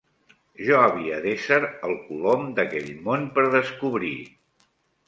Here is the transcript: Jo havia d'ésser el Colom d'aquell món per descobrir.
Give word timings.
Jo 0.69 0.79
havia 0.85 1.19
d'ésser 1.25 1.59
el 1.89 1.95
Colom 2.09 2.49
d'aquell 2.61 2.91
món 3.11 3.31
per 3.39 3.49
descobrir. 3.61 4.15